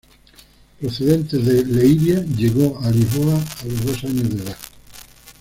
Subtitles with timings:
[0.79, 4.57] Procedente de Leiria, llegó a Lisboa a los dos años de edad.